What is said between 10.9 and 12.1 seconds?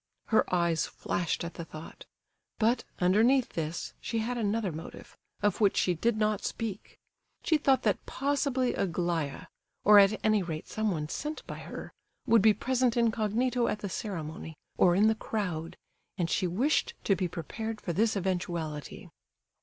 sent by her,